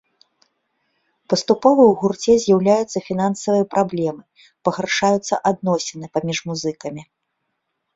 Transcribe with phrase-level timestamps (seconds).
[1.33, 4.21] Паступова ў гурце з'яўляюцца фінансавыя праблемы,
[4.67, 7.03] пагаршаюцца адносіны паміж музыкамі.